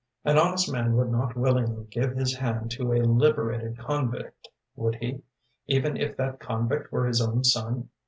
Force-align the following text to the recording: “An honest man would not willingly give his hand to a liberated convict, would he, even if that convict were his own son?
“An 0.25 0.35
honest 0.39 0.73
man 0.73 0.97
would 0.97 1.11
not 1.11 1.35
willingly 1.37 1.85
give 1.91 2.15
his 2.15 2.35
hand 2.35 2.71
to 2.71 2.91
a 2.91 3.03
liberated 3.05 3.77
convict, 3.77 4.47
would 4.75 4.95
he, 4.95 5.21
even 5.67 5.95
if 5.95 6.17
that 6.17 6.39
convict 6.39 6.91
were 6.91 7.05
his 7.05 7.21
own 7.21 7.43
son? 7.43 7.89